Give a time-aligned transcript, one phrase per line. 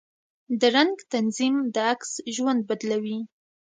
[0.59, 3.19] د رنګ تنظیم د عکس ژوند بدلوي.